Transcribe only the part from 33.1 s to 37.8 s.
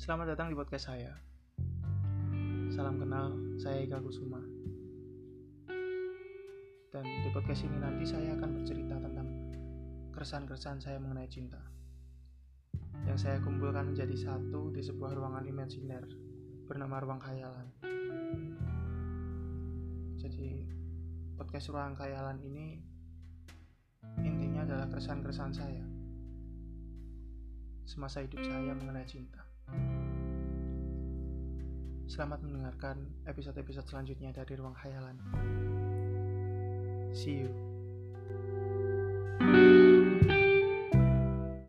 episode-episode selanjutnya dari Ruang Khayalan. See you.